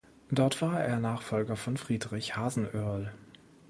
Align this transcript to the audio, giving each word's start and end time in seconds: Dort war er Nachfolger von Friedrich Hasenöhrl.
Dort 0.31 0.63
war 0.63 0.83
er 0.83 0.97
Nachfolger 0.99 1.55
von 1.55 1.77
Friedrich 1.77 2.35
Hasenöhrl. 2.35 3.11